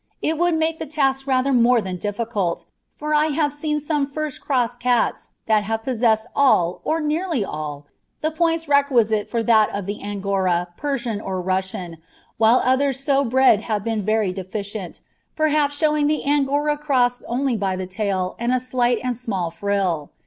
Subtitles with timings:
[0.19, 4.41] it would make the task rather more than difficult, for I have seen some "first
[4.41, 7.85] cross cats" that have possessed all, or nearly all,
[8.21, 11.97] the points requisite for that of the Angora, Persian, or Russian,
[12.37, 15.01] while others so bred have been very deficient,
[15.35, 20.09] perhaps showing the Angora cross only by the tail and a slight and small frill.